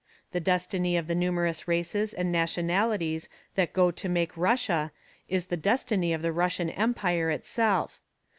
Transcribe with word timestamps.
The 0.31 0.39
destiny 0.39 0.97
of 0.97 1.05
the 1.05 1.13
numerous 1.13 1.67
races 1.67 2.11
and 2.11 2.31
nationalities 2.31 3.29
that 3.53 3.71
go 3.71 3.91
to 3.91 4.09
make 4.09 4.35
Russia 4.35 4.91
is 5.29 5.45
the 5.45 5.57
destiny 5.57 6.11
of 6.11 6.23
the 6.23 6.31
Russian 6.33 6.71
Empire 6.71 7.29
itself. 7.29 7.99